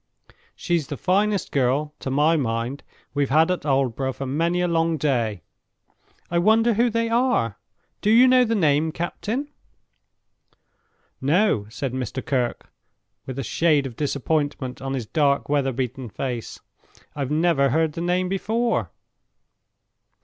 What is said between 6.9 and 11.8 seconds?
are! Do you know the name, captain?" "No,"